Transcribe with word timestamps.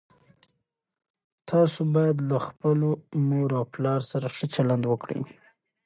تاسو 1.49 1.79
باید 1.93 2.17
له 2.29 2.37
خپلو 2.47 2.89
مور 3.27 3.49
او 3.59 3.65
پلار 3.73 4.01
سره 4.11 4.27
ښه 4.35 4.45
چلند 4.55 4.83
وکړئ. 4.87 5.21